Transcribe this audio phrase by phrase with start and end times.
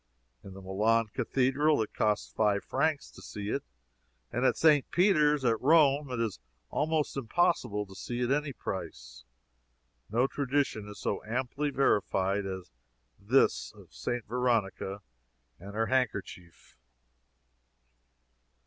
[0.43, 3.61] In the Milan cathedral it costs five francs to see it,
[4.31, 4.89] and at St.
[4.89, 6.39] Peter's, at Rome, it is
[6.71, 9.25] almost impossible to see it at any price.
[10.09, 12.71] No tradition is so amply verified as
[13.19, 14.25] this of St.
[14.25, 15.03] Veronica
[15.59, 16.75] and her handkerchief.